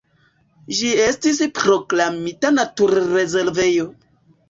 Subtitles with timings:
[0.77, 3.91] Ĝi estis proklamita naturrezervejo.